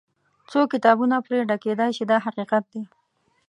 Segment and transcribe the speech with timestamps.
[0.49, 2.83] څو کتابونه پرې ډکېدای شي دا حقیقت دی.